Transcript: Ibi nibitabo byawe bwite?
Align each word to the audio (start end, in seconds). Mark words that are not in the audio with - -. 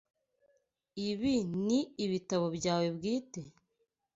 Ibi 1.09 1.33
nibitabo 1.65 2.45
byawe 2.57 2.87
bwite? 2.97 3.41